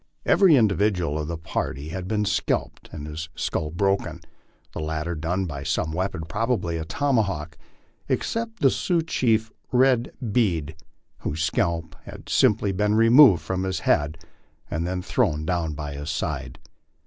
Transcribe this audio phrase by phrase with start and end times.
[0.25, 4.19] Every individual of the party had been scalped and his skull broken
[4.73, 7.55] the lat ter done by some weapon, probably a tomahawk
[8.09, 10.75] except the Sioux chief Red Bead,
[11.19, 14.17] whose scalp had simply been removed from his head
[14.71, 16.57] and then thrown down by his side.